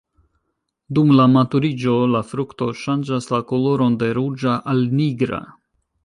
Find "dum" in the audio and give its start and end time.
0.99-1.11